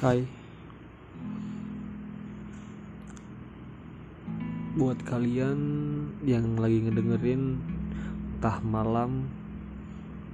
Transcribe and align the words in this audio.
Hai. 0.00 0.24
Buat 4.72 5.04
kalian 5.04 5.60
yang 6.24 6.56
lagi 6.56 6.88
ngedengerin 6.88 7.60
Entah 8.32 8.64
malam 8.64 9.28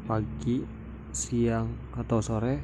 Pagi 0.07 0.63
Siang 1.11 1.67
Atau 1.99 2.23
sore 2.23 2.63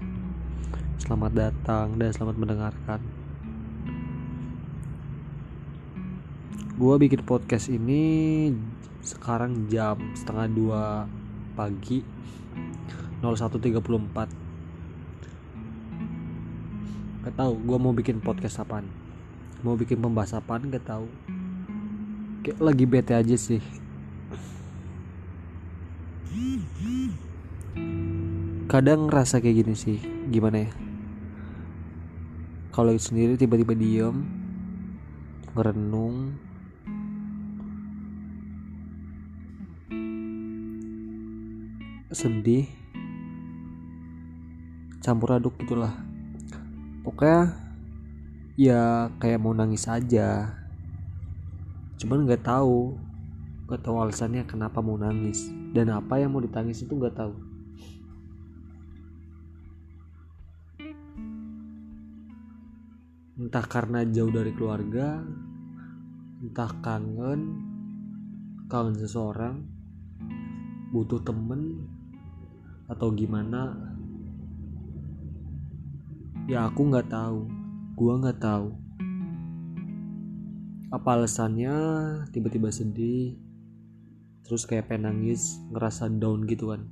Selamat 1.02 1.34
datang 1.34 1.98
dan 1.98 2.14
selamat 2.14 2.38
mendengarkan. 2.38 3.02
Gua 6.78 7.02
bikin 7.02 7.26
podcast 7.26 7.66
ini 7.66 8.54
Sekarang 9.02 9.66
jam 9.66 9.98
setengah 10.14 10.46
dua 10.46 11.10
pagi 11.58 12.06
01.34 13.26 14.41
Gak 17.22 17.38
tau 17.38 17.54
gue 17.54 17.78
mau 17.78 17.94
bikin 17.94 18.18
podcast 18.18 18.66
apaan. 18.66 18.90
Mau 19.62 19.78
bikin 19.78 20.02
pembahas 20.02 20.34
apaan 20.34 20.66
gak 20.74 20.82
tau 20.82 21.06
Kayak 22.42 22.58
lagi 22.58 22.82
bete 22.82 23.14
aja 23.14 23.38
sih. 23.38 23.62
Kadang 28.66 29.06
ngerasa 29.06 29.38
kayak 29.38 29.62
gini 29.62 29.74
sih 29.78 30.02
Gimana 30.34 30.66
ya? 30.66 30.70
Kalau 32.74 32.90
sendiri 32.98 33.38
tiba-tiba 33.38 33.78
diem 33.78 34.26
Ngerenung 35.54 36.34
Sedih 42.10 42.66
Campur 44.98 45.38
aduk 45.38 45.54
gitulah 45.62 46.11
pokoknya 47.12 47.52
ya 48.56 49.12
kayak 49.20 49.40
mau 49.44 49.52
nangis 49.52 49.84
aja. 49.84 50.56
Cuman 52.00 52.24
nggak 52.24 52.42
tahu 52.48 52.96
nggak 53.68 53.82
tahu 53.84 53.96
alasannya 54.00 54.48
kenapa 54.48 54.80
mau 54.80 54.96
nangis. 54.96 55.52
Dan 55.76 55.92
apa 55.92 56.16
yang 56.16 56.32
mau 56.32 56.40
ditangis 56.40 56.80
itu 56.80 56.92
nggak 56.96 57.16
tahu. 57.16 57.34
Entah 63.42 63.66
karena 63.68 64.08
jauh 64.08 64.32
dari 64.32 64.52
keluarga 64.56 65.20
entah 66.42 66.74
kangen 66.82 67.40
kangen 68.66 68.98
seseorang 68.98 69.62
butuh 70.90 71.22
temen 71.22 71.86
atau 72.90 73.14
gimana 73.14 73.91
ya 76.50 76.66
aku 76.66 76.90
nggak 76.90 77.10
tahu. 77.10 77.46
Gua 77.94 78.18
nggak 78.18 78.40
tahu. 78.42 78.74
Apa 80.90 81.08
alasannya? 81.16 81.74
Tiba-tiba 82.34 82.68
sedih. 82.74 83.38
Terus 84.42 84.66
kayak 84.66 84.90
pengen 84.90 85.08
nangis 85.08 85.62
ngerasa 85.70 86.10
down 86.10 86.44
gitu 86.50 86.74
kan. 86.74 86.90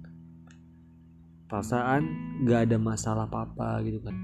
Perasaan 1.51 2.07
nggak 2.47 2.71
ada 2.71 2.77
masalah 2.79 3.27
apa-apa 3.27 3.83
gitu 3.83 3.99
kan. 4.07 4.17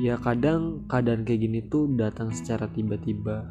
Ya 0.00 0.16
kadang 0.16 0.88
keadaan 0.88 1.28
kayak 1.28 1.44
gini 1.44 1.60
tuh 1.68 1.90
datang 1.98 2.32
secara 2.32 2.70
tiba-tiba. 2.70 3.50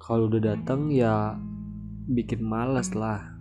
Kalau 0.00 0.32
udah 0.32 0.54
datang 0.54 0.88
ya 0.88 1.36
bikin 2.08 2.40
malas 2.40 2.96
lah 2.96 3.39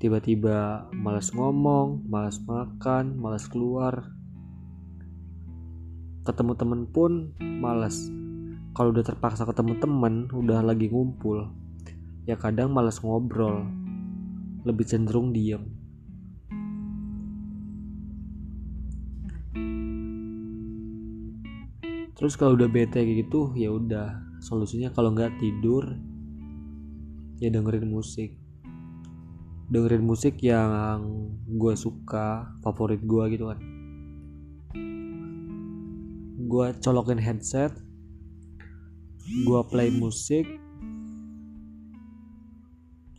tiba-tiba 0.00 0.88
malas 0.96 1.28
ngomong, 1.36 2.08
malas 2.08 2.40
makan, 2.48 3.20
malas 3.20 3.44
keluar. 3.44 4.16
Ketemu 6.24 6.56
temen 6.56 6.88
pun 6.88 7.36
malas. 7.36 8.08
Kalau 8.72 8.96
udah 8.96 9.04
terpaksa 9.04 9.44
ketemu 9.44 9.76
temen, 9.76 10.32
udah 10.32 10.64
lagi 10.64 10.88
ngumpul, 10.88 11.52
ya 12.24 12.40
kadang 12.40 12.72
malas 12.72 13.04
ngobrol, 13.04 13.68
lebih 14.64 14.88
cenderung 14.88 15.36
diem. 15.36 15.68
Terus 22.16 22.40
kalau 22.40 22.56
udah 22.56 22.72
bete 22.72 23.04
gitu, 23.04 23.52
ya 23.52 23.68
udah 23.68 24.40
solusinya 24.40 24.88
kalau 24.96 25.12
nggak 25.12 25.36
tidur, 25.36 25.92
ya 27.36 27.52
dengerin 27.52 27.92
musik 27.92 28.39
dengerin 29.70 30.02
musik 30.02 30.42
yang 30.42 30.98
gue 31.46 31.74
suka 31.78 32.58
favorit 32.58 32.98
gue 33.06 33.24
gitu 33.38 33.54
kan. 33.54 33.58
Gue 36.50 36.66
colokin 36.82 37.22
headset 37.22 37.70
gue 39.30 39.60
play 39.70 39.94
musik 39.94 40.42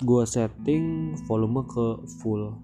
gue 0.04 0.24
setting 0.28 1.16
volume 1.24 1.64
ke 1.64 1.88
full. 2.20 2.60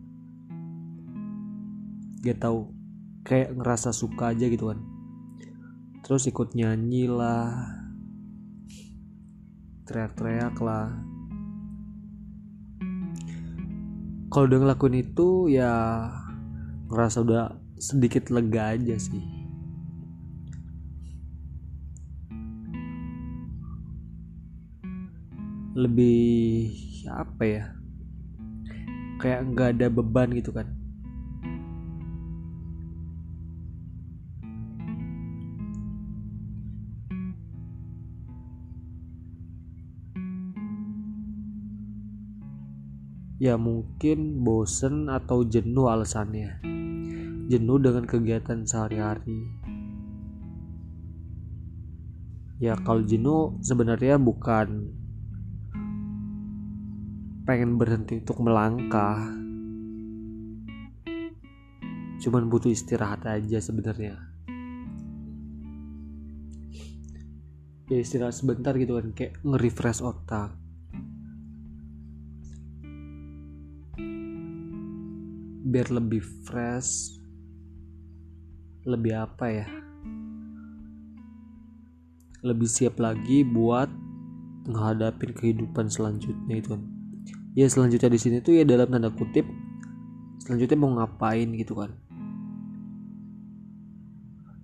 Gak 2.28 2.44
tau 2.44 2.76
kayak 3.24 3.56
ngerasa 3.56 3.96
suka 3.96 4.36
aja 4.36 4.52
gitu 4.52 4.76
kan. 4.76 4.84
Terus 6.04 6.28
ikut 6.28 6.60
nyanyi 6.60 7.08
lah 7.08 7.56
teriak-teriak 9.88 10.60
lah 10.60 11.17
kalau 14.38 14.54
udah 14.54 14.70
ngelakuin 14.70 15.02
itu 15.02 15.50
ya 15.50 15.74
ngerasa 16.94 17.26
udah 17.26 17.58
sedikit 17.82 18.30
lega 18.30 18.78
aja 18.78 18.94
sih. 19.02 19.26
Lebih 25.74 26.70
apa 27.10 27.44
ya? 27.50 27.66
Kayak 29.18 29.42
nggak 29.58 29.70
ada 29.74 29.88
beban 29.90 30.30
gitu 30.38 30.54
kan 30.54 30.77
ya 43.38 43.54
mungkin 43.54 44.42
bosen 44.42 45.14
atau 45.14 45.46
jenuh 45.46 45.94
alasannya. 45.94 46.62
Jenuh 47.48 47.78
dengan 47.80 48.04
kegiatan 48.10 48.66
sehari-hari. 48.66 49.46
Ya 52.58 52.74
kalau 52.82 53.06
jenuh 53.06 53.62
sebenarnya 53.62 54.18
bukan 54.18 54.90
pengen 57.46 57.78
berhenti 57.78 58.18
untuk 58.20 58.42
melangkah. 58.42 59.30
Cuman 62.18 62.50
butuh 62.50 62.74
istirahat 62.74 63.22
aja 63.30 63.62
sebenarnya. 63.62 64.18
Ya 67.88 67.98
istirahat 68.02 68.36
sebentar 68.36 68.74
gitu 68.76 68.98
kan 68.98 69.14
kayak 69.14 69.40
nge-refresh 69.46 70.04
otak 70.04 70.67
biar 75.68 75.92
lebih 75.92 76.24
fresh 76.48 77.20
lebih 78.88 79.14
apa 79.20 79.46
ya 79.52 79.68
lebih 82.46 82.70
siap 82.70 83.02
lagi 83.04 83.44
buat 83.44 83.92
menghadapi 84.68 85.32
kehidupan 85.34 85.88
selanjutnya 85.88 86.60
itu. 86.60 86.76
Kan 86.76 86.84
ya 87.58 87.66
selanjutnya 87.66 88.14
di 88.14 88.20
sini 88.20 88.38
tuh 88.44 88.62
ya 88.62 88.64
dalam 88.68 88.92
tanda 88.92 89.10
kutip 89.10 89.48
selanjutnya 90.44 90.78
mau 90.78 90.92
ngapain 90.96 91.50
gitu 91.58 91.74
kan? 91.76 91.92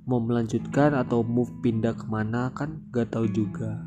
Mau 0.04 0.20
melanjutkan 0.20 0.96
atau 1.00 1.24
move 1.24 1.50
pindah 1.64 1.96
ke 1.96 2.06
mana 2.08 2.52
kan 2.52 2.84
gak 2.92 3.16
tahu 3.16 3.26
juga. 3.32 3.80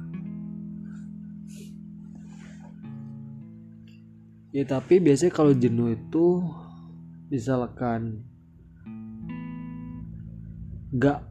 Ya 4.56 4.64
tapi 4.64 5.04
biasanya 5.04 5.36
kalau 5.36 5.52
jenuh 5.52 5.92
itu 5.92 6.40
misalkan 7.26 8.22
gak 10.94 11.26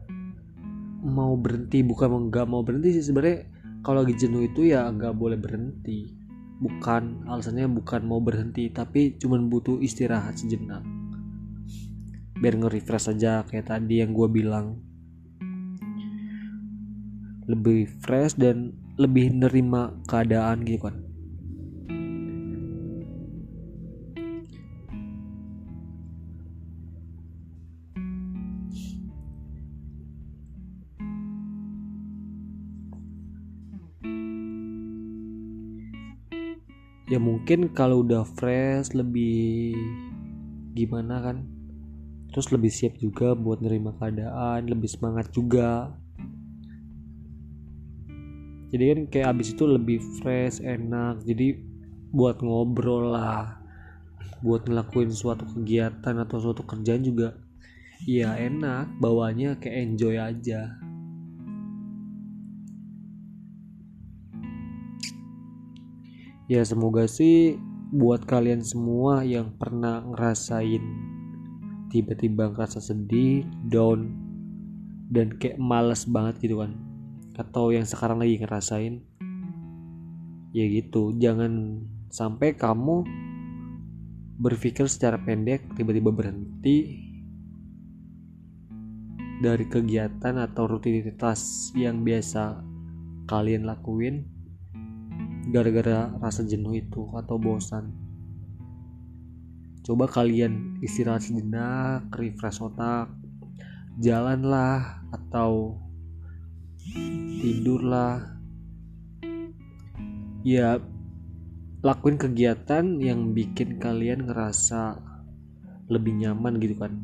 mau 1.06 1.38
berhenti 1.38 1.80
bukan 1.80 2.28
nggak 2.28 2.46
mau 2.50 2.60
berhenti 2.60 3.00
sih 3.00 3.08
sebenarnya 3.08 3.48
kalau 3.86 4.02
lagi 4.02 4.18
jenuh 4.18 4.50
itu 4.50 4.66
ya 4.66 4.90
nggak 4.90 5.14
boleh 5.14 5.38
berhenti. 5.38 6.10
Bukan 6.56 7.28
alasannya 7.30 7.70
bukan 7.70 8.02
mau 8.02 8.18
berhenti 8.18 8.66
tapi 8.72 9.14
cuman 9.14 9.46
butuh 9.46 9.78
istirahat 9.78 10.34
sejenak. 10.34 10.82
Biar 12.42 12.58
nge-refresh 12.58 13.14
aja 13.14 13.46
kayak 13.46 13.70
tadi 13.70 14.02
yang 14.02 14.10
gue 14.10 14.26
bilang. 14.26 14.82
Lebih 17.46 17.86
fresh 18.02 18.34
dan 18.34 18.74
lebih 18.98 19.30
nerima 19.30 19.94
keadaan 20.10 20.66
gitu 20.66 20.90
kan 20.90 21.06
ya 37.06 37.18
mungkin 37.22 37.70
kalau 37.70 38.02
udah 38.02 38.26
fresh 38.26 38.94
lebih 38.94 39.74
gimana 40.74 41.22
kan? 41.22 41.46
Terus 42.34 42.52
lebih 42.52 42.68
siap 42.68 42.98
juga 43.00 43.32
buat 43.32 43.62
nerima 43.62 43.94
keadaan 43.96 44.68
lebih 44.68 44.90
semangat 44.90 45.30
juga. 45.32 45.94
Jadi 48.74 48.84
kan 48.92 49.00
kayak 49.08 49.28
abis 49.38 49.54
itu 49.54 49.64
lebih 49.64 50.02
fresh 50.20 50.60
enak. 50.60 51.22
Jadi 51.22 51.56
buat 52.12 52.42
ngobrol 52.42 53.14
lah 53.14 53.66
buat 54.44 54.68
ngelakuin 54.68 55.10
suatu 55.10 55.48
kegiatan 55.48 56.16
atau 56.22 56.38
suatu 56.38 56.62
kerjaan 56.62 57.02
juga 57.02 57.34
ya 58.04 58.36
enak 58.36 59.00
bawanya 59.00 59.56
kayak 59.56 59.96
enjoy 59.96 60.20
aja 60.20 60.76
ya 66.46 66.62
semoga 66.62 67.10
sih 67.10 67.58
buat 67.90 68.26
kalian 68.26 68.62
semua 68.62 69.22
yang 69.22 69.54
pernah 69.58 70.02
ngerasain 70.02 70.82
tiba-tiba 71.90 72.50
ngerasa 72.50 72.82
sedih 72.82 73.46
down 73.66 74.10
dan 75.10 75.34
kayak 75.38 75.58
males 75.58 76.06
banget 76.06 76.42
gitu 76.42 76.62
kan. 76.62 76.74
Atau 77.36 77.70
yang 77.70 77.86
sekarang 77.86 78.18
lagi 78.22 78.42
ngerasain. 78.42 79.02
Ya 80.56 80.64
gitu 80.72 81.12
jangan 81.20 81.84
sampai 82.08 82.56
kamu 82.56 83.04
berpikir 84.40 84.88
secara 84.88 85.20
pendek 85.20 85.64
tiba-tiba 85.76 86.12
berhenti 86.12 87.06
dari 89.40 89.64
kegiatan 89.68 90.40
atau 90.40 90.64
rutinitas 90.64 91.72
yang 91.76 92.00
biasa 92.00 92.64
kalian 93.28 93.68
lakuin 93.68 94.35
gara-gara 95.46 96.10
rasa 96.18 96.42
jenuh 96.42 96.74
itu 96.74 97.06
atau 97.14 97.38
bosan. 97.38 97.94
Coba 99.86 100.10
kalian 100.10 100.82
istirahat 100.82 101.22
sejenak 101.22 102.10
refresh 102.18 102.58
otak 102.58 103.06
jalanlah 104.02 105.06
atau 105.14 105.78
tidurlah. 107.38 108.34
Ya 110.42 110.82
lakuin 111.82 112.18
kegiatan 112.18 112.98
yang 112.98 113.30
bikin 113.30 113.78
kalian 113.78 114.26
ngerasa 114.26 114.98
lebih 115.86 116.18
nyaman 116.18 116.58
gitu 116.58 116.74
kan. 116.74 116.98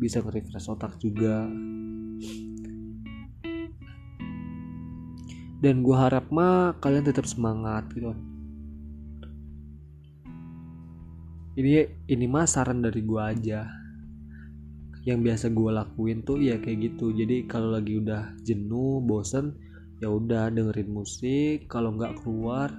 Bisa 0.00 0.24
nge-refresh 0.24 0.72
otak 0.72 0.96
juga 0.96 1.44
dan 5.62 5.86
gue 5.86 5.94
harap 5.94 6.26
mah 6.34 6.74
kalian 6.82 7.06
tetap 7.06 7.22
semangat 7.22 7.86
gitu 7.94 8.10
kan. 8.10 8.18
Ini 11.54 11.86
ini 12.10 12.26
mah 12.26 12.50
saran 12.50 12.82
dari 12.82 12.98
gue 13.06 13.22
aja. 13.22 13.70
Yang 15.06 15.18
biasa 15.22 15.46
gue 15.54 15.70
lakuin 15.70 16.18
tuh 16.26 16.42
ya 16.42 16.58
kayak 16.58 16.90
gitu. 16.90 17.14
Jadi 17.14 17.46
kalau 17.46 17.78
lagi 17.78 18.02
udah 18.02 18.34
jenuh 18.42 18.98
bosen 19.06 19.54
ya 20.02 20.10
udah 20.10 20.50
dengerin 20.50 20.90
musik. 20.90 21.70
Kalau 21.70 21.94
nggak 21.94 22.18
keluar 22.26 22.74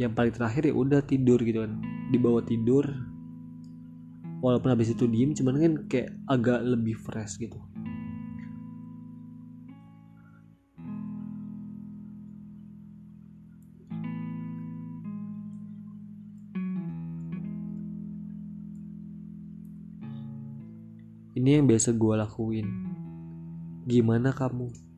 yang 0.00 0.16
paling 0.16 0.32
terakhir 0.32 0.72
ya 0.72 0.74
udah 0.74 1.04
tidur 1.04 1.44
gitu 1.44 1.60
kan. 1.68 1.76
Dibawa 2.08 2.40
tidur. 2.40 2.88
Walaupun 4.40 4.72
habis 4.72 4.96
itu 4.96 5.04
diem 5.04 5.36
cuman 5.36 5.54
kan 5.60 5.72
kayak 5.92 6.10
agak 6.26 6.64
lebih 6.64 6.96
fresh 6.98 7.36
gitu 7.38 7.60
Ini 21.42 21.58
yang 21.58 21.66
biasa 21.66 21.98
gue 21.98 22.14
lakuin. 22.22 22.68
Gimana 23.90 24.30
kamu? 24.30 24.91